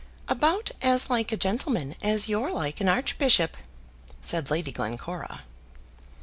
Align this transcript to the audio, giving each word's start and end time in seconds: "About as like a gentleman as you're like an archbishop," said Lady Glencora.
"About 0.27 0.71
as 0.81 1.11
like 1.11 1.31
a 1.31 1.37
gentleman 1.37 1.93
as 2.01 2.27
you're 2.27 2.51
like 2.51 2.81
an 2.81 2.89
archbishop," 2.89 3.55
said 4.19 4.49
Lady 4.49 4.71
Glencora. 4.71 5.41